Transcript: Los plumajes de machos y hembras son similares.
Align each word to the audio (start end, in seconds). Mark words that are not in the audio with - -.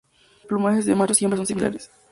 Los 0.37 0.47
plumajes 0.47 0.87
de 0.87 0.95
machos 0.95 1.21
y 1.21 1.25
hembras 1.25 1.37
son 1.37 1.45
similares. 1.45 1.91